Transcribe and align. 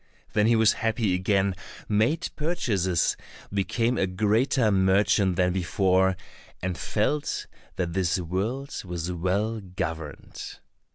Then 0.33 0.47
he 0.47 0.55
was 0.55 0.73
happy 0.81 1.13
again, 1.13 1.53
made 1.87 2.31
purchases, 2.35 3.15
became 3.53 3.99
a 3.99 4.07
greater 4.07 4.71
merchant 4.71 5.35
than 5.35 5.53
before, 5.53 6.17
and 6.59 6.75
felt 6.75 7.45
that 7.75 7.93
this 7.93 8.17
world 8.17 8.81
was 8.83 9.11
well 9.11 9.59
governed. 9.61 10.57